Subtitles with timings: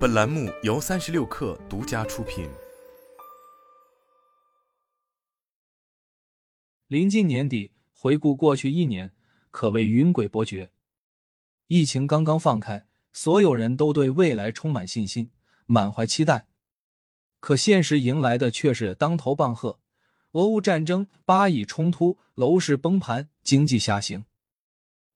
[0.00, 2.48] 本栏目由三十六氪独家出品。
[6.86, 9.12] 临近年底，回顾过去一年，
[9.50, 10.70] 可谓云诡波谲。
[11.66, 15.30] 疫情刚刚放开，所有人都对未来充满信心，
[15.66, 16.46] 满怀期待。
[17.38, 19.80] 可现实迎来的却是当头棒喝：
[20.32, 24.24] 俄乌战争、巴以冲突、楼市崩盘、经济下行。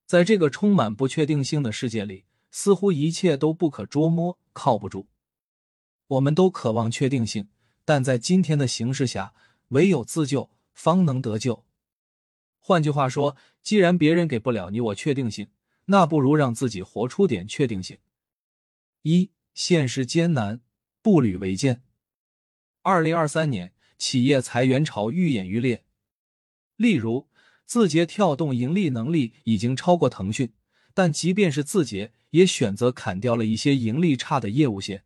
[0.05, 5.09] 在这个充满不确定性的世界里，似乎一切都不可捉摸，靠不住。
[6.07, 7.49] 我们都渴望确定性，
[7.83, 9.33] 但在今天的形势下，
[9.67, 11.65] 唯有自救，方能得救。
[12.59, 15.49] 换句话说，既然别人给不了你我确定性，
[15.85, 17.99] 那不如让自己活出点确定性。
[19.03, 20.61] 一，现实艰难，
[21.01, 21.83] 步履维艰。
[22.81, 25.83] 二零二三年，企业裁员潮愈演愈烈。
[26.75, 27.27] 例如，
[27.65, 30.53] 字节跳动盈利能力已经超过腾讯，
[30.93, 35.03] 但即便是字节，也选择砍掉了一些盈利差的业务线。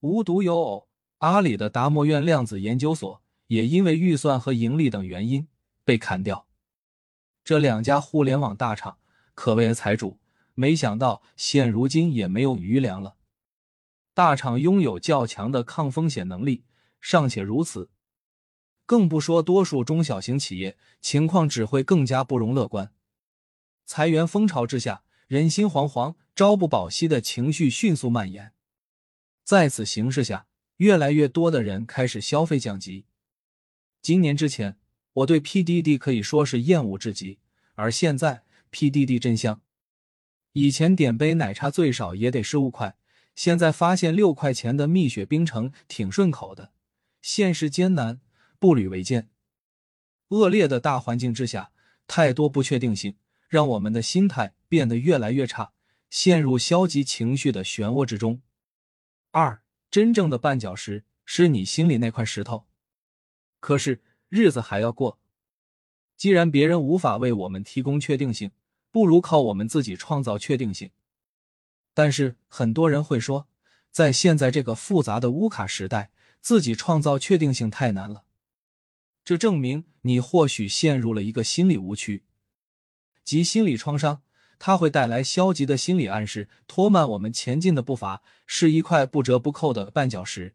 [0.00, 5.48] 无独有偶，阿里的达摩院量子研究所也因为预算和盈利等原因
[5.84, 6.46] 被砍掉。
[7.42, 8.98] 这两家互联网大厂
[9.34, 10.18] 可谓财主，
[10.54, 13.16] 没想到现如今也没有余粮了。
[14.12, 16.64] 大厂拥有较强的抗风险能力，
[17.00, 17.90] 尚且如此，
[18.84, 22.92] 更不说多数中小型企业，情况只会更加不容乐观。
[23.84, 28.52] 裁员风潮之下，人心惶惶、朝不保夕的情绪迅速蔓延。
[29.42, 33.06] 在此形势下，越来越多的人开始消费降级。
[34.00, 34.78] 今年之前。
[35.16, 37.38] 我对 PDD 可以说是厌恶至极，
[37.74, 39.62] 而现在 PDD 真香。
[40.52, 42.98] 以前点杯奶茶最少也得十五块，
[43.34, 46.72] 现在发现六块钱的蜜雪冰城挺顺口的。
[47.22, 48.20] 现实艰难，
[48.58, 49.30] 步履维艰。
[50.28, 51.72] 恶劣的大环境之下，
[52.06, 53.16] 太多不确定性，
[53.48, 55.72] 让我们的心态变得越来越差，
[56.16, 58.40] 陷入消极情绪的漩涡之中。
[59.32, 62.66] 二，真正的绊脚石是你心里那块石头。
[63.60, 64.02] 可是。
[64.28, 65.20] 日子还要过，
[66.16, 68.50] 既然别人无法为我们提供确定性，
[68.90, 70.90] 不如靠我们自己创造确定性。
[71.94, 73.46] 但是很多人会说，
[73.92, 76.10] 在现在这个复杂的乌卡时代，
[76.40, 78.24] 自己创造确定性太难了。
[79.24, 82.24] 这证明你或许陷入了一个心理误区，
[83.22, 84.22] 即心理创伤，
[84.58, 90.54] 它会带来消极的心理暗示，拖慢我们前进的步伐，是一块不折不扣的绊脚石。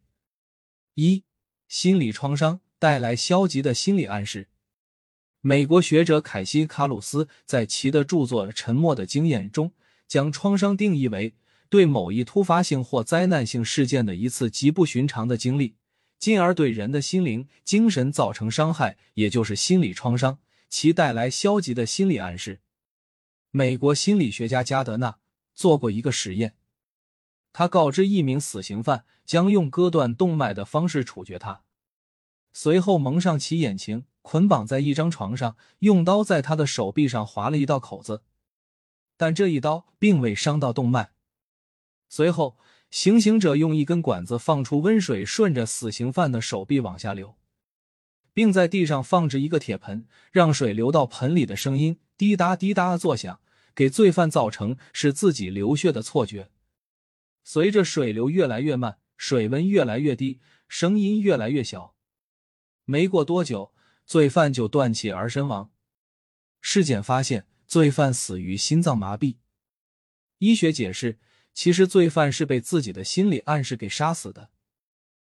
[0.95, 1.23] 一，
[1.67, 2.61] 心理创伤。
[2.81, 4.47] 带来消极的心理暗示。
[5.41, 9.71] 美国学者凯西·卡鲁斯在其的著作《沉默的经验》中，
[10.07, 11.35] 将创伤定义为
[11.69, 15.75] 对某一突发性或灾难性事件的一次极不寻常的经历，
[16.17, 22.61] 进而对人的心灵、精神造成伤害，也就是心理创伤，其带来消极的心理暗示。
[23.53, 25.19] 美国心理学家加德纳
[25.53, 26.55] 做过一个实验，
[27.51, 31.63] 他告知一名死刑犯将用割断动脉的方式处决他。
[32.53, 38.23] 随后蒙上其眼睛，捆绑在一张床上，用刀在他的手臂上划了一道口子，
[39.17, 41.11] 但这一刀并未伤到动脉。
[42.07, 42.57] 随后，
[42.89, 47.35] 行刑者用一根管子放出温水，顺着死刑犯的手臂往下流，
[48.33, 53.39] 并在地上放置一个铁盆，让水流到盆里的声音滴答滴答的作响，
[53.73, 56.51] 给罪犯造成是自己流血的错觉。
[57.43, 61.95] 随着水流越来越慢，水温越来越低，声音越来越小。
[62.85, 63.73] 没过多久，
[64.05, 65.71] 罪犯就断气而身亡。
[66.61, 69.37] 尸检发现，罪犯死于心脏麻痹。
[70.37, 71.17] 医学解释，
[71.55, 74.51] 其实罪犯是被自己的心理暗示给杀死的。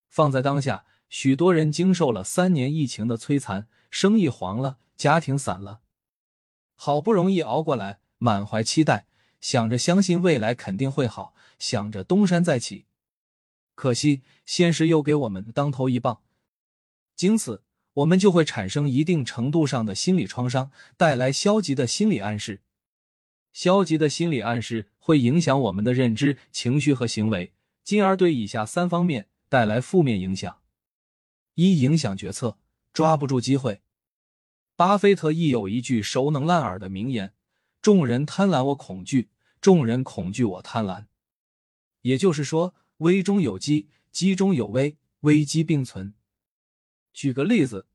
[0.07, 5.81] 放在当下，许多人经受了三年疫情的摧残，生意黄了，家庭散了，
[6.75, 9.07] 好不容易熬过来，满怀期待，
[9.41, 12.85] 想着相信未来肯定会好，想着东山再起。
[13.73, 16.21] 可惜，现实又给我们当头一棒。
[17.15, 17.63] 经此，
[17.93, 22.61] 我们就会产生一定程度上的心理创伤，带来消极的心理暗示。
[23.53, 27.53] 消极的心理暗示会影响我们的认知、情绪和行为，
[27.83, 30.57] 进而对以下三方面带来负面影响：
[31.53, 32.57] 一、影响决策，
[32.91, 33.81] 抓不住机会。
[34.75, 37.33] 巴菲特亦有一句熟能烂耳的名言
[37.81, 39.29] ：“众人贪婪，我恐惧；
[39.61, 41.05] 众人恐惧，我贪婪。”
[42.03, 46.13] 也就是说，危中有机，机中有危，危机并存。
[47.13, 47.87] 举个例子，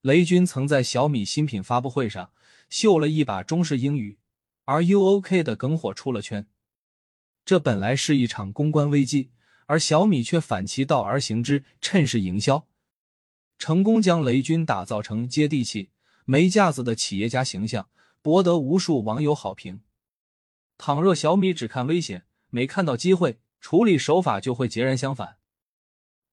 [0.00, 2.32] 雷军曾在小米新品发布会上
[2.70, 4.18] 秀了一把中式英语
[4.64, 6.48] ，“Are you OK” 的梗火出了圈。
[7.44, 9.30] 这本来是一场公关危机，
[9.66, 12.66] 而小米却反其道而行之，趁势营销，
[13.62, 15.90] 成功将雷军打造成接地气、
[16.24, 17.88] 没架子的企业家形象，
[18.20, 19.82] 博得无数网友好评。
[20.76, 25.36] 倘若小米只看危险，没看到机会，处理手法就会截然相反，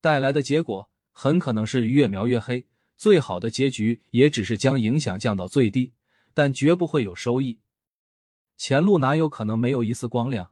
[0.02, 2.66] 带来的结果很可能是越描越黑。
[2.98, 5.94] 最好的结局也只是将影响降到最低，
[6.34, 7.60] 但绝不会有收益。
[8.58, 10.50] 前路哪有可能没有一丝光亮？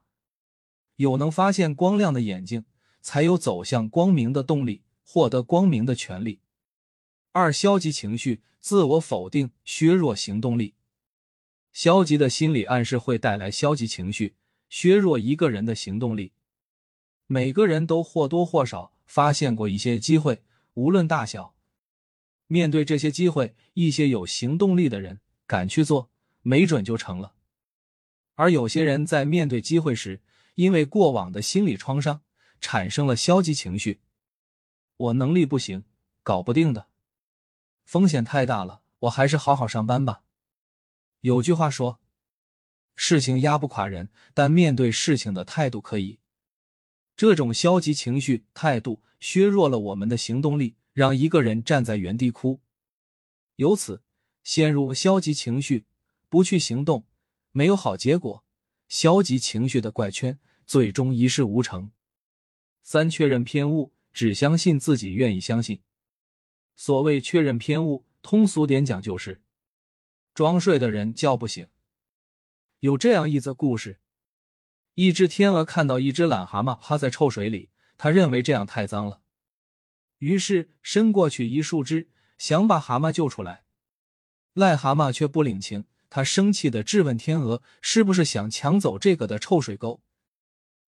[0.98, 2.66] 有能发现光亮的眼睛，
[3.02, 6.42] 才有走向光明的动力，获得光明的权利。
[7.38, 10.74] 二、消极情绪、自我否定削弱行动力。
[11.72, 14.36] 消极的心理暗示会带来消极情绪，
[14.70, 16.34] 削弱一个人的行动力。
[17.28, 20.42] 每个人都或多或少发现过一些机会，
[20.74, 21.54] 无论大小。
[22.48, 26.10] 面对这些机会，一些有行动力的人敢去做，
[26.42, 27.36] 没准就成了。
[28.34, 30.22] 而有些人在面对机会时，
[30.56, 32.22] 因为过往的心理创伤，
[32.60, 34.00] 产生了消极情绪。
[34.98, 35.84] 我能力不行，
[36.24, 36.88] 搞不定的，
[37.88, 40.24] 风险太大了，我还是好好上班吧。
[41.22, 42.02] 有句话说
[42.98, 46.20] ：“事情压不垮人，但面对事情的态度可以。”
[47.16, 50.76] 这种消极情绪态度削弱了我们的行动力。
[50.92, 52.60] 让一个人站在原地哭，
[53.58, 54.02] 由此
[54.44, 55.86] 陷入消极情绪，
[56.28, 57.06] 不去行动，
[57.52, 58.44] 没有好结果。
[58.90, 61.92] 消极情绪的怪圈，最终一事无成。
[62.82, 65.80] 三、确认偏误，只相信自己愿意相信。
[66.78, 69.42] 所谓确认偏误，通俗点讲就是，
[70.36, 71.68] 装睡的人叫不醒。
[72.82, 74.00] 有这样一则故事：
[74.94, 79.22] 一只天鹅看到一只懒蛤蟆趴在臭水里，他认为这样太脏了。
[80.20, 83.66] 于是伸过去一树枝，想把蛤蟆救出来。
[84.54, 90.04] 癞蛤蟆却不领情，他生气的质问天鹅：“是不是想抢走这个的臭水沟？”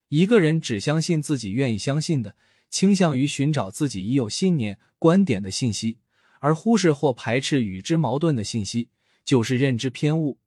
[0.09, 2.35] 一个人只相信自己愿意相信的，
[2.69, 5.97] 倾向于寻找自己已有信念、观点的信息，
[6.39, 8.89] 而忽视或排斥与之矛盾的信息，
[9.25, 10.39] 就是认知偏误。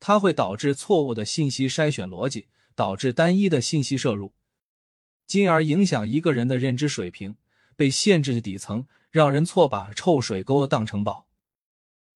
[0.00, 4.32] 它会导致错误的信息筛选逻辑，导致单一的信息摄入，
[5.26, 7.36] 进而影响一个人的认知水平。
[7.76, 11.28] 被限制的底层，让人错把臭水沟当成宝。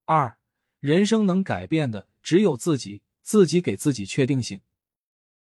[0.07, 0.37] 二，
[0.81, 4.61] 人生能改变的只有自己，自己给自己确定性。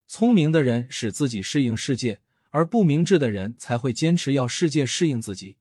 [0.08, 5.58] 聪明的人使自己适应世界，而不明智的人才会坚持要世界适应自己。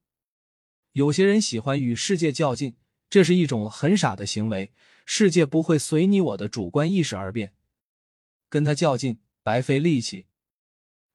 [0.92, 2.76] 有些人喜欢与世界较劲，
[3.08, 4.72] 这是一种很傻的行为。
[5.04, 7.52] 世界不会随你我的主观意识而变，
[8.48, 10.26] 跟他较劲白费力气。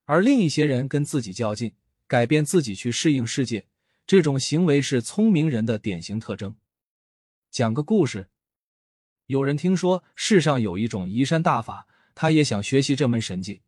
[0.06, 1.74] 而另一些人跟自己较劲。
[2.08, 3.68] 改变自己去适应世界，
[4.06, 6.58] 这种行为是聪明人的典型特征。
[7.50, 8.28] 讲个故事：
[9.28, 13.62] 有人听说世上有一种移山大法，他也想学习这门神技。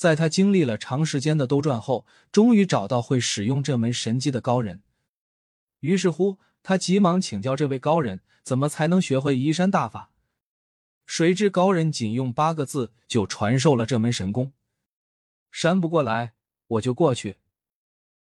[0.00, 4.80] 在他经历了长时间的兜转后，终于找到会使用这门神技的高人。
[5.80, 10.10] 于是乎，他急忙请教这位高人，怎么才能学会移山大法？
[11.04, 14.54] 谁知高人仅用八个字就传授了这门神功：
[15.52, 16.32] 山不过来。
[16.68, 17.36] 我就过去。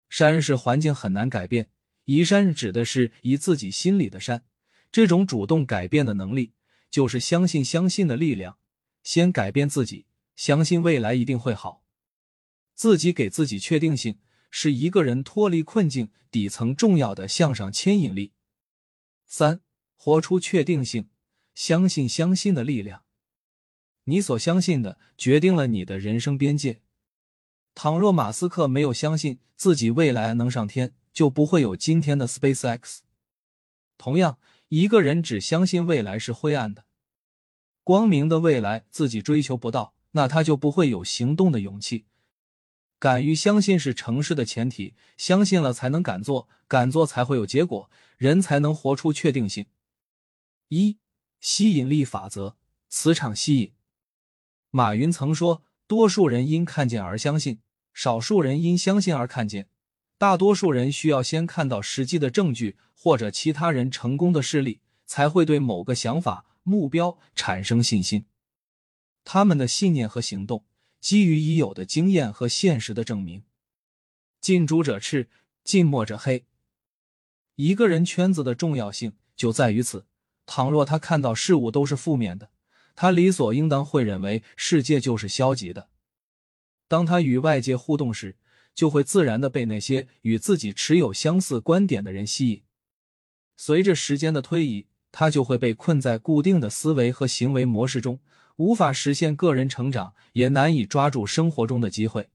[0.09, 1.71] 山是环境很难改变，
[2.05, 4.43] 移山指的是移自己心里的山。
[4.91, 6.53] 这种主动改变的能力，
[6.91, 8.59] 就是相信相信的力量。
[9.03, 10.05] 先改变自己，
[10.35, 11.83] 相信未来一定会好。
[12.73, 14.19] 自己给自己确定性，
[14.49, 18.33] 是一个人脱离困境底层重要的向上牵引力。
[19.25, 19.61] 三，
[19.95, 21.09] 活出确定性，
[21.53, 23.03] 相信相信的力量。
[24.05, 26.81] 你所相信的，决定了你的人生边界。
[27.75, 32.99] 倘若马斯克没有相信自己未来能上天，就不会有今天的 SpaceX。
[33.97, 36.85] 同样，一个人只相信未来是灰暗的，
[37.83, 42.05] 光明的未来自己追求不到，那他就不会有行动的勇气。
[42.97, 49.67] 敢于相信是成事的前提，相信了才能敢做，敢做才会有结果，人才能活出确定性。
[50.69, 50.97] 一、
[51.39, 52.55] 吸引力法则，
[52.89, 53.73] 磁场吸引。
[54.71, 55.61] 马云曾说。
[55.85, 57.59] 多数人因看见而相信，
[57.93, 59.67] 少数人因相信而看见，
[60.17, 68.25] 大多数人需要先看到实际的证据或者其他人成功的事例，才会对某个想法、目标产生信心。
[69.23, 70.65] 他们的信念和行动
[70.99, 73.43] 基于已有的经验和现实的证明。
[74.39, 75.29] 近朱者赤，
[75.63, 76.45] 近墨者黑。
[77.55, 80.05] 一个人圈子的重要性就在于此。
[80.45, 82.49] 倘若他看到事物都是负面的。
[82.95, 85.89] 他理所应当会认为世界就是消极的。
[86.87, 88.35] 当他与外界互动时，
[88.75, 92.61] 就会自然的被那些与自己持有相似观点的人吸引。
[93.55, 98.19] 随着时间的推移，他就会被困在固定的思维和行为模式中，
[98.57, 102.29] 无法实现个人成长，也难以抓住生活中的机会。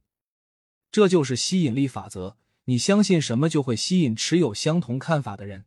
[0.91, 2.37] 这就是吸引力法则。
[2.65, 5.65] 你相信什么，就会吸引持有相同看法的人。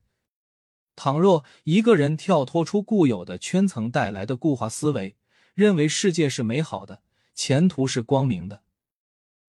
[0.96, 5.16] 倘若一个人跳脱出固有的圈层带来的固化思维，
[5.56, 7.02] 认为世界是美好的，
[7.34, 8.62] 前途是光明的，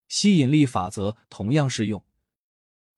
[0.09, 2.03] 吸引力法则同样适用。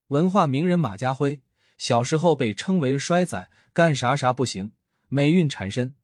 [0.08, 1.40] 文化名人马家辉
[1.78, 4.70] 小时候被称为衰仔，干啥啥不行，
[5.08, 5.96] 霉运缠身。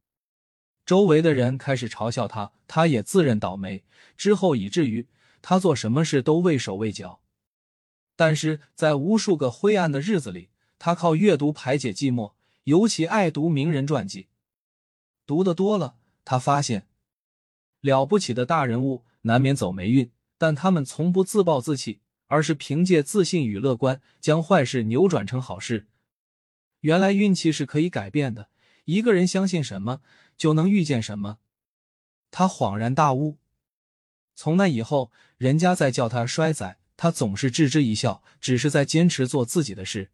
[0.90, 3.84] 周围的人开始嘲笑他，他也自认倒霉。
[4.16, 5.06] 之后以至于
[5.40, 7.20] 他做什么事都畏手畏脚。
[8.16, 10.48] 但是在无数个灰暗的日子里，
[10.80, 12.32] 他靠阅读排解寂寞，
[12.64, 14.26] 尤其爱读名人传记。
[15.26, 15.94] 读的多了，
[16.24, 16.88] 他发现
[17.80, 25.86] 了不起的大人物难免走霉运，但他们从不自暴自弃，而是凭借自信与乐观，将坏事扭转成好事。
[26.80, 28.48] 原来运气是可以改变的，
[28.86, 30.00] 一个人相信什么，
[30.40, 31.36] 就能遇见什么。
[32.30, 33.36] 他恍然大悟。
[34.34, 40.10] 从那以后，人家在叫他衰仔，他总是置之一笑，只是在坚持做自己的事。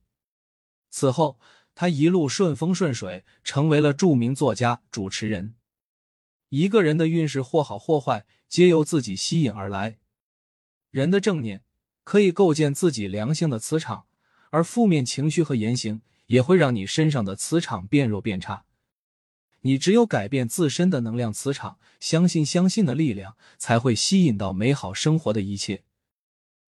[0.91, 1.39] 此后，
[1.77, 5.55] 他一路顺风顺水，成为了著名作家、主持人。
[6.49, 9.99] 一个人的运势或好或坏，皆由自己吸引而来。
[10.91, 11.63] 人的正念
[12.03, 14.07] 可以构建自己良性的磁场，
[14.51, 18.65] 而负面情绪和言行也会让你身上的磁场变弱变差。
[19.63, 25.83] 你只有改变自身的能量磁场，相信相信的力量，才会吸引到美好生活的一切。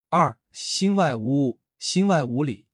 [0.09, 2.67] 二心外无物，心外无理。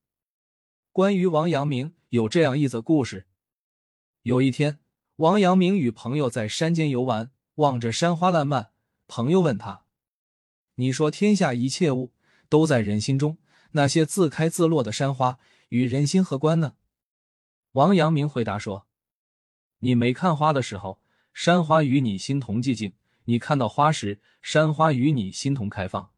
[0.93, 3.27] 关于王阳明有这样一则故事：
[4.23, 4.79] 有一天，
[5.17, 8.71] 王阳明与朋友在山间游玩，望着山花烂漫，
[9.07, 9.85] 朋友问他
[10.77, 12.13] ：“你说天下一切物
[12.49, 13.37] 都在人心中，
[13.73, 16.77] 那些自开自落的山花与人心何关呢？”
[17.73, 18.87] 王阳明回答说。
[19.85, 20.99] 你没看花的时候，
[21.35, 22.93] 山花与你心同寂静；
[23.25, 26.11] 你看到花时，山花与你心同开放。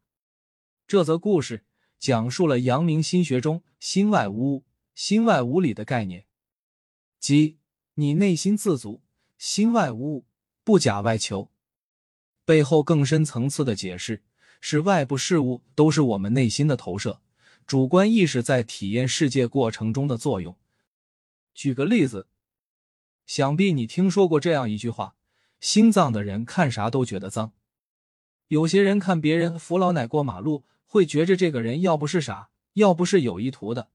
[0.87, 1.65] 这则故事
[1.99, 4.63] 讲述了阳明心学中“心外无物，
[4.95, 6.25] 心外无理”的概念，
[7.19, 7.57] 即
[7.95, 9.01] 你内心自足，
[9.37, 10.25] 心外无物，
[10.63, 11.51] 不假外求。
[12.45, 14.23] 背后更深层次的解释
[14.61, 17.19] 是，外部事物都是我们内心的投射，
[17.65, 20.55] 主观意识在体验世界过程中的作用。
[21.53, 22.27] 举个例子。
[23.27, 25.15] 想必你听说过这样一句话：
[25.59, 27.53] 心脏的人看啥都觉得脏。
[28.47, 33.89] 有些人看别人扶老奶过马路，会觉着这个人要不是傻，要不是有意图的。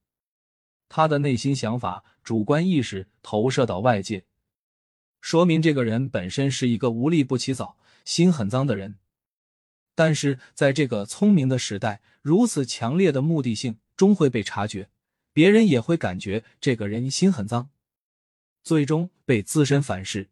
[0.90, 4.26] 他的内心想法、主观意识投射到外界，
[5.22, 8.98] 说明这个人本身是一个无利不起早、心很脏的人。
[9.94, 14.90] 但是在这个聪明的时代，如此强烈的目的性终会被察觉，
[15.32, 17.70] 别人也会感觉这个人心很脏。
[18.62, 20.28] 最终被自身反噬。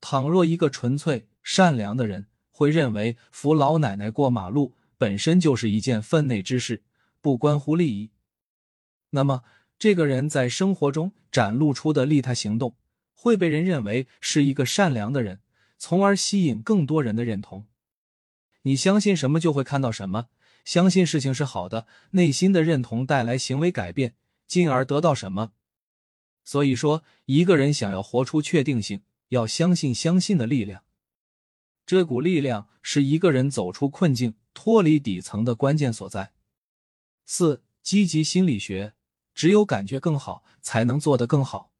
[0.00, 6.82] 倘若一个纯粹善良的人会认为扶老奶奶过马路本身就是一件分内之事，
[7.20, 8.10] 不关乎利益，
[9.10, 9.42] 那么
[9.78, 12.76] 这个人在生活中展露出的利他行动
[13.12, 15.40] 会被人认为是一个善良的人，
[15.76, 17.66] 从而吸引更多人的认同。
[18.62, 20.28] 你相信什么就会看到什么，
[20.64, 24.14] 相信事情是好的，内心的认同带来行为改变，
[24.46, 25.52] 进而得到什么。
[26.46, 30.84] 所以说，一个人想要活出确定性，要相信相信的力量。
[31.84, 36.32] 这股力量是一个人走出困境、脱离底层的关键所在。
[37.24, 38.94] 四、积极心理学，
[39.34, 41.72] 只有感觉更好，才能做得更好。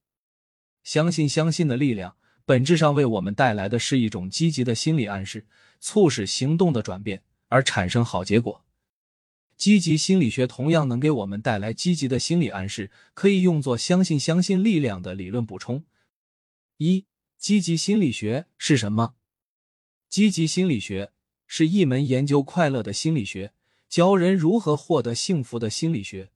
[0.83, 5.47] 相信相信的力量，本质上为我们带来的是一种积极的心理暗示，
[5.79, 8.66] 促使行动的转变，而产生好结果。
[9.57, 15.85] 积极心理学同样能给我们带来积极的心理暗示，可以用作相信相信力量的理论补充。
[16.77, 17.07] 一、
[17.39, 19.15] 积极心理学是什么？
[20.11, 21.13] 积极心理学
[21.47, 23.55] 是一门研究快乐的心理学，
[23.89, 26.31] 教人如何获得幸福的心理学。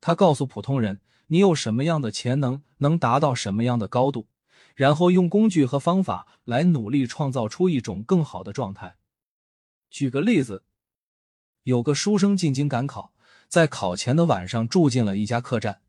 [0.00, 4.28] 他告诉普通人，你有什么样的潜能，能达到什么样的高度，
[4.74, 8.96] 然后用工具和方法来努力创造出一种更好的状态。
[9.88, 10.64] 举个例子。
[11.68, 13.12] 有个书生进京赶考，
[13.46, 15.82] 在考前的晚上住进了一家客栈。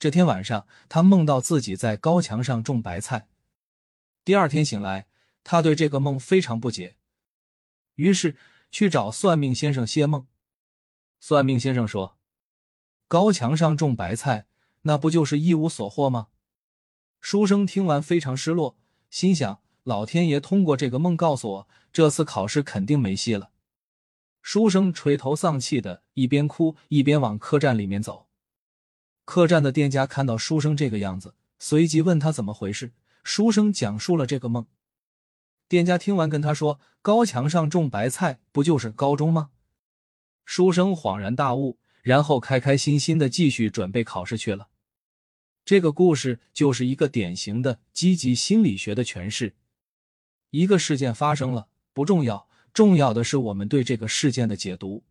[0.00, 3.28] 这天晚上，他梦到自己在高墙上种白菜。
[4.24, 5.06] 第二天醒来，
[5.44, 6.96] 他对这个梦非常不解，
[7.94, 8.36] 于是
[8.72, 10.26] 去找算命先生谢梦。
[11.20, 12.18] 算命先生说
[13.06, 14.46] ：“高墙上种白菜，
[14.82, 16.26] 那不就是一无所获吗？”
[17.22, 18.76] 书生听完非常失落，
[19.08, 23.50] 心想：“老天爷通过这个梦告诉我，这次考试肯定没戏了。”
[24.42, 28.26] 书生垂头丧气的，一边哭一边往客栈里面走。
[29.24, 32.92] 客栈的店家看到书生这个样子，随即问他怎么回事。
[33.22, 34.66] 书生讲述了这个梦。
[35.68, 39.50] 店家听完跟他说：“高墙上种白菜，不就是高中吗？”
[40.44, 44.68] 书生恍然大悟，然后开开心心的继续准备考试去了。
[45.64, 49.54] 这个故事就是一个典型的积极心理学的诠释。
[50.48, 52.48] 一个事件发生了，不重要。
[52.72, 55.04] 重要的是我们对这个事件的解读。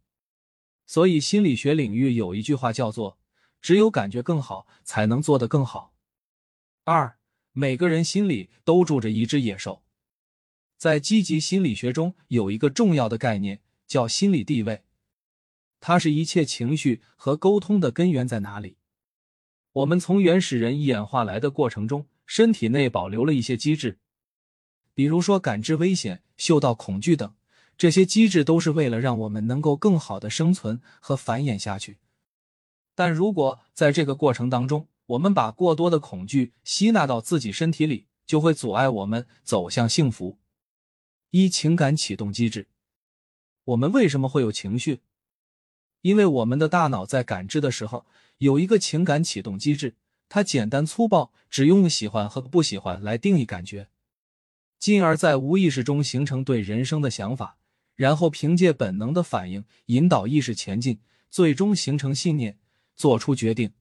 [0.85, 3.19] 所以心理学领域有一句话叫做
[3.61, 5.93] ：“只有感觉更好，才能做得更好。”
[6.85, 7.17] 二，
[7.51, 9.83] 每个人心里都住着一只野兽。
[10.77, 14.83] 在积极心理学中，有一个重要的概念叫心理地位，
[15.79, 18.77] 它是一切情绪和沟通的根源在哪里？
[19.73, 23.99] 我们从原始人演化来的过程中，身体内保留了一些机制，
[24.95, 27.35] 比如说感知危险、嗅到恐惧等。
[27.79, 31.97] 这些机制都是为了让我们能够更好的生存和繁衍下去。
[32.93, 40.37] 但如果在这个过程当中，我们把过多的恐惧吸纳到自己身体里，就会阻碍我们走向幸福。
[41.29, 42.67] 一、情感启动机制。
[43.63, 44.99] 我们为什么会有情绪？
[46.01, 48.05] 因为我们的大脑在感知的时候
[48.39, 49.95] 有一个情感启动机制，
[50.27, 53.87] 它简单粗暴，只用喜欢和不喜欢来定义感觉，
[54.77, 57.55] 进而，在无意识中形成对人生的想法。
[57.99, 62.57] 然后凭借本能的反应引导意识前进，最终形成信念，
[62.95, 63.73] 做出决定。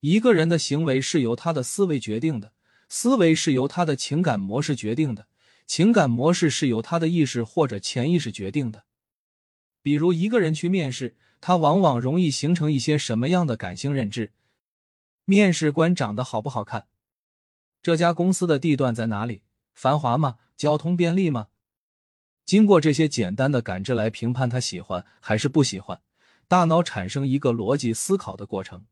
[0.00, 2.54] 一个人的行为是由他的思维决定的，
[2.88, 5.26] 思维是由他的情感模式决定的，
[5.66, 8.84] 情感模式是由他的意识或者潜意识决定的。
[9.82, 14.32] 比如一个人去面试，他往往容易形成一些什么样的感性认知？
[15.26, 16.86] 面试官长得好不好看？
[17.82, 19.42] 这家公司的地段在哪里？
[19.74, 20.38] 繁华吗？
[20.56, 21.48] 交通便利吗？
[22.48, 26.00] 经过这些简单的感知来评判他喜欢还是不喜欢，
[26.48, 28.86] 大脑产生一个逻辑思考的过程，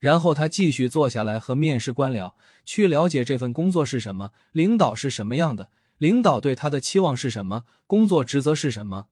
[0.00, 9.06] 然后他继续坐下来和面试官聊，去了解这份工作是什么，领导是什么样的，领导对他的期望是什么，工作职责是什么。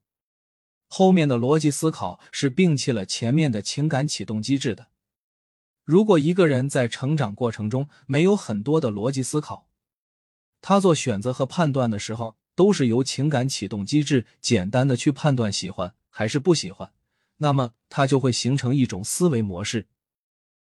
[0.89, 4.87] 后面的逻辑思考是摒弃了前面的情感启动机制的。
[5.85, 9.69] 如果一个人在成长过程中没有很多的逻辑思考，
[10.59, 12.35] 他做选择和判断的时候。
[12.55, 16.91] 都是由情感启动机制简单的去判断喜欢还是不喜欢，
[17.37, 19.87] 那么它就会形成一种思维模式。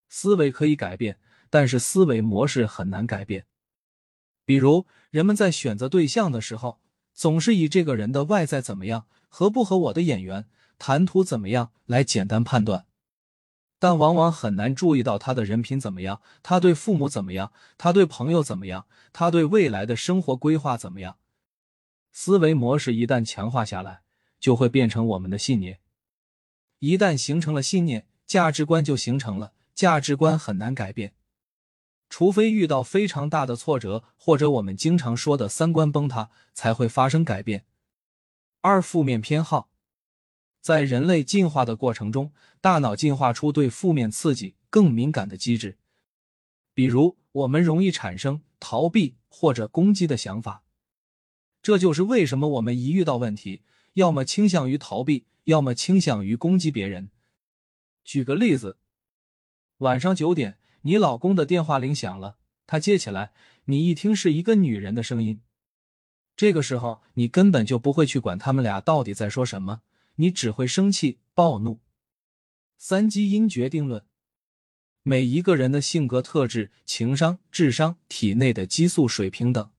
[0.10, 3.46] 思维可以改变，但是思维模式很难改变。
[4.46, 6.80] 比如，人们在选择对象的时候，
[7.14, 12.86] 总是以这个人的外在怎么样，合不合我的眼缘，谈吐怎么样来简单判断，
[13.80, 21.18] 但往往很难注意到他的人品怎么样，他对父母怎么样，他对朋友怎么样，他对未来的生活规划怎么样。
[22.14, 24.04] 思维模式一旦强化下来，
[24.40, 25.80] 就会变成我们的信念。
[26.80, 29.54] 一旦形成了信念，价值观就形成了。
[29.74, 31.16] 价值观很难改变，
[32.08, 37.66] 除非遇到非常大的挫折，或者我们经常说的三观崩塌，才会发生改变。
[38.62, 39.72] 二、负面偏好，
[40.62, 45.80] 在人类进化的过程中，大脑进化出对负面刺激更敏感的机制，
[46.76, 50.63] 比如我们容易产生逃避或者攻击的想法。
[51.64, 53.62] 这就是为什么我们一遇到问题，
[53.94, 57.10] 要么倾向于逃避，要么倾向于攻击别人。
[58.04, 58.78] 举个例子，
[59.78, 62.36] 晚上九点，你老公的电话铃响了，
[62.68, 63.32] 他接起来，
[63.66, 65.40] 你一听是一个女人的声音，
[66.36, 69.84] 这个时候你根本就不会去管他们俩到底在说什么，
[70.16, 71.80] 你只会生气暴怒。
[72.78, 74.04] 三基因决定论，
[75.02, 79.72] 每一个人的性格特质、情商、智商、体内的激素水平等。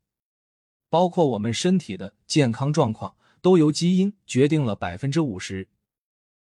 [0.94, 5.66] 包括我们身体的健康状况，都由基因决定了百分之五十。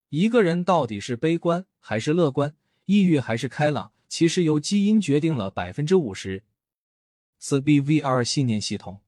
[0.10, 6.43] 一个人到底是悲观还是乐观，抑郁还是开朗，其实由基因决定了百分之五十。
[7.39, 9.00] 四 B V R 信念系统，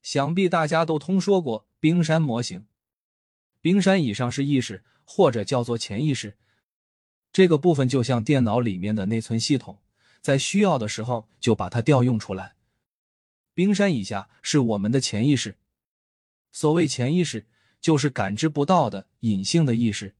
[0.00, 2.66] 想必大家都听说过冰山模型。
[3.60, 6.36] 冰山以上是意识，或者叫做潜意识，
[7.32, 9.80] 这个部分就像电脑里面的内存系统，
[10.20, 12.54] 在需要的时候就把它调用出来。
[13.56, 15.56] 冰山以下是我们的潜意识。
[16.52, 17.46] 所谓潜意识，
[17.80, 20.14] 就是感知不到的隐性的意识，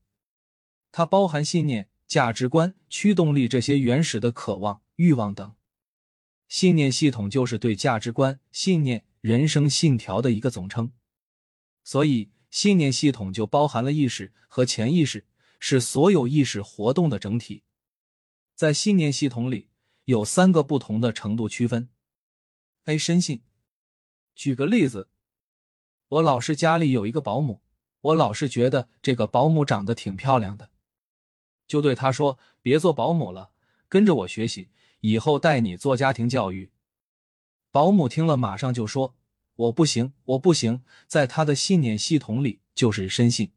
[0.90, 5.55] 它包含信念、价值观、驱动力这些原始的渴望、欲望等。
[6.49, 10.90] 信念系统就是对价值观、信念、人生信条的一个总称。
[11.85, 15.27] 所以，信念系统就包含了意识和潜意识，
[15.61, 17.64] 是所有意识活动的整体。
[18.55, 19.68] 在信念系统里，
[20.07, 21.90] 有三个不同的程度区分。
[22.87, 23.42] A 深信。
[24.37, 25.09] 举个例子，
[26.09, 27.61] 我老师家里有一个保姆，
[28.01, 30.70] 我老是觉得这个保姆长得挺漂亮的，
[31.66, 33.51] 就对她说：“别做保姆了，
[33.88, 34.68] 跟着我学习，
[35.01, 36.70] 以后带你做家庭教育。”
[37.72, 39.16] 保姆听了，马上就说
[39.57, 43.51] ：“我不行，我不行。”在他的信念系统里就是深信，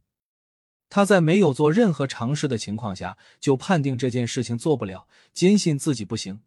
[0.90, 6.42] 他在没有做任何尝试的情况下，就判定这件事情做不了，坚信自己不行。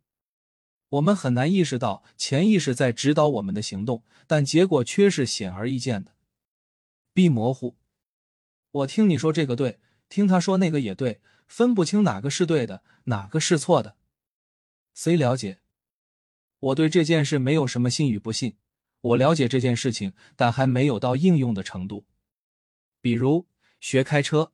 [0.92, 6.12] 我们很难意识到潜意识在指导我们的行动，但结果却是显而易见的。
[7.14, 7.76] ，B 模糊。
[8.70, 9.78] 我听你说这个对，
[10.10, 13.96] 听他说那个也对，分不清哪个是对的，哪个是错的。
[14.92, 15.60] C 了解。
[16.60, 18.56] 我对这件事没有什么信与不信，
[19.00, 22.04] 我了解这件事情，但还没有到应用的程度。
[23.00, 23.46] 比如
[23.80, 24.52] 学开车，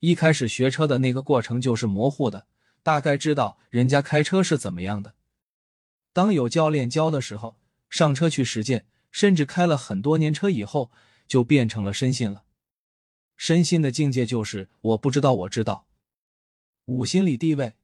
[0.00, 2.46] 一开始学车的那个过程就是模糊的，
[2.82, 5.14] 大概知道人家开车是怎么样的。
[6.12, 7.56] 当有教练教的时候，
[7.88, 10.90] 上车去实践，甚至开了很多年车以后，
[11.26, 12.44] 就变成了深信了。
[13.36, 15.86] 深信的境界就是我不知道，我知道。
[16.86, 17.74] 五心理地位，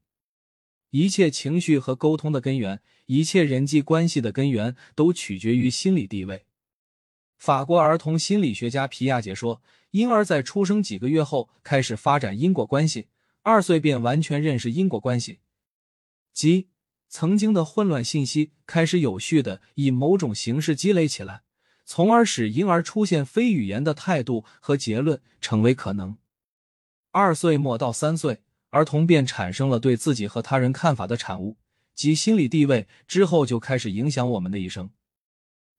[0.90, 6.46] 一切情绪和沟通的根源，一切人际关系的根源，都取决于心理地位。
[7.38, 13.08] 法国儿童心理学家皮亚杰说，婴儿在出生几个月后开始发展因果关系，
[13.42, 15.40] 二岁便完全认识因果关系，
[16.32, 16.68] 即。
[17.16, 21.42] 曾经的混乱信息开始有序的以某种形式积累起来，
[21.84, 26.18] 从而使婴儿出现非语言的态度和结论成为可能。
[27.12, 31.56] 二岁末到三岁，儿童便产生了对自己和他人看法的产物
[31.94, 34.90] 及心理地位，之后就开始影响我们的一生。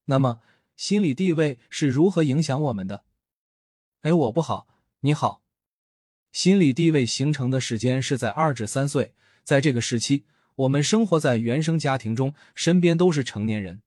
[0.05, 0.39] 那么，
[0.77, 3.03] 心理地位是如何影响我们的？
[4.03, 4.67] 哎，我不好，
[5.01, 5.41] 你好。
[6.31, 10.23] 心理地位形成的时间是在二至三岁，在这个时期。
[10.55, 13.81] 我们生活在原生家庭中，身边都是成年人，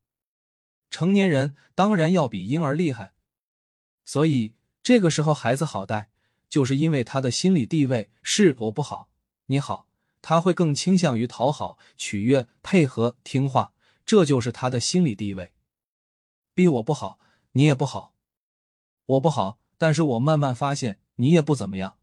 [0.90, 3.14] 成年人当然要比婴儿厉害，
[4.04, 6.10] 所以这个时候孩子好带，
[6.48, 9.08] 就是因为他的心理地位是我不好，
[9.46, 9.86] 你好，
[10.20, 13.72] 他会更倾向于讨好、取悦、配合、听话，
[14.04, 15.52] 这就是他的心理地位。
[16.54, 17.18] 逼我不好，
[17.52, 18.14] 你也不好，
[19.06, 21.96] 我不好，但是我慢慢发现你也不怎么样。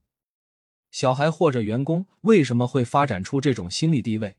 [0.89, 4.37] 小孩或者员工为什么会发展出这种心理地位？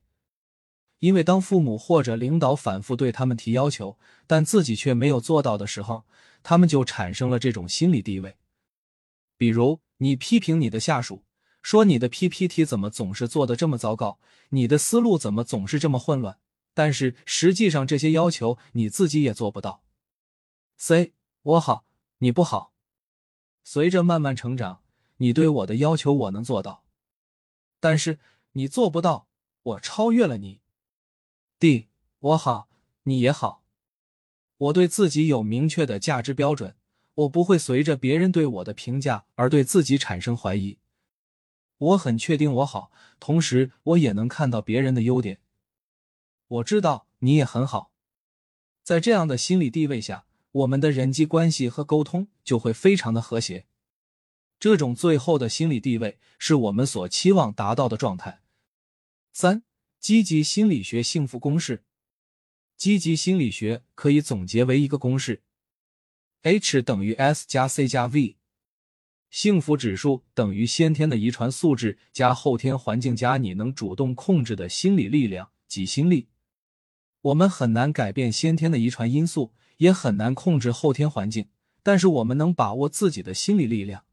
[1.00, 6.04] 因为当父母或者领导反复对他们提要求，但自己却没有做到的时候，
[6.42, 8.36] 他们就产生了这种心理地位。
[9.36, 11.24] 比如，你批评你的下属，
[11.62, 14.18] 说你的 PPT 怎么总是做的这么糟糕，
[14.50, 16.38] 你的思路怎么总是这么混乱，
[16.72, 19.82] 但是实际上这些要求你自己也做不到。
[20.78, 21.84] C，我好，
[22.18, 22.72] 你不好。
[23.62, 24.80] 随着慢慢成长，
[25.18, 26.84] 你对我的要求我能做到，
[27.80, 28.18] 但是
[28.52, 29.28] 你做不到，
[29.62, 30.60] 我超越了你。
[31.58, 31.88] D，
[32.18, 32.68] 我好，
[33.04, 33.62] 你也好。
[34.58, 36.76] 我对自己有明确的价值标准，
[37.14, 40.78] 我不会随着别人对我的评价而对自己产生怀疑。
[41.78, 45.40] 我很确定我好，同时我也能看到别人的优点。
[46.46, 47.90] 我知道你也很好。
[48.82, 53.66] 在这样的心理地位下，我们的人际关系和沟通就会非常的和谐。
[54.60, 58.42] 这种最后的心理地位是我们所期望达到的状态。
[59.32, 59.62] 三。
[60.06, 61.82] 积极心理学幸福公式，
[62.76, 65.42] 积极心理学可以总结为一个公式
[66.42, 68.36] ：H 等于 S 加 C 加 V，
[69.30, 76.28] 幸福指数等于先天的遗传素质加后天环境加你能主动控制的心理力量及心力。
[77.22, 81.48] 我们很难改变先天的遗传因素，也很难控制后天环境，
[81.82, 84.04] 但是我们能把握自己的心理力量。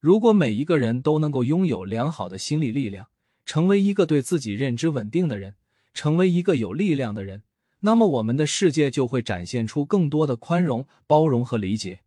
[0.00, 3.10] 如果每一个人都能够拥有良好的心理力量，
[3.44, 5.54] 成为一个对自己认知稳定的人，
[5.92, 7.42] 成为一个有力量的人，
[7.80, 12.00] 那么我们的世界就会展现出更多的宽容、包容和理解。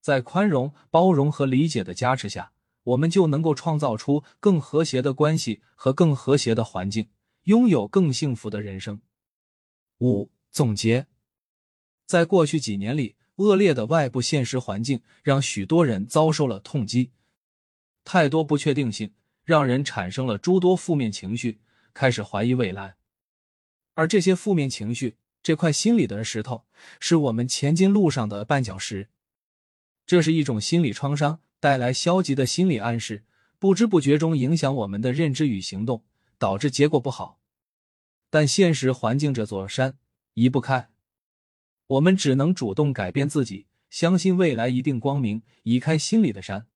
[0.00, 7.08] 在宽容、包容和理解的加持下，我们就能够创造出更和谐的关系和更和谐的环境，
[7.44, 9.00] 拥有更幸福的人生。
[9.98, 11.06] 五总结：
[12.06, 17.12] 在过去几年里，恶劣的外部现实环境让许多人遭受了痛击，
[18.02, 19.12] 太多不确定性。
[19.50, 21.58] 让人产生了诸多负面情绪，
[21.92, 22.94] 开始怀疑未来，
[23.94, 26.66] 而这些负面情绪，这块心里的石头，
[27.00, 29.08] 是我们前进路上的绊脚石。
[30.06, 33.24] 这是一种心理创伤带来消极的心理暗示，
[33.58, 36.04] 不知不觉中影响我们的认知与行动，
[36.38, 37.40] 导致结果不好。
[38.30, 39.98] 但现实环境这座山
[40.34, 40.90] 移不开，
[41.88, 46.68] 我们只能主动改变自己，相信未来一定光明，移开心里的山。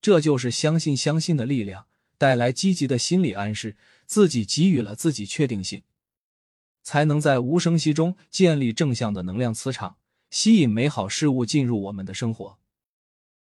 [0.00, 1.86] 这就是相信相信的力量，
[2.16, 5.82] 带来积极的心理暗示，自己给予了自己确定性，
[6.82, 9.96] 才能在无声息中建立正向的能量磁场，
[10.30, 12.59] 吸引美好事物进入我们的生活。